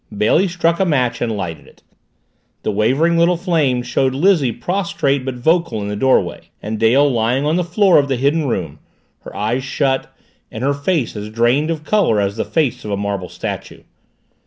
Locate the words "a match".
0.79-1.21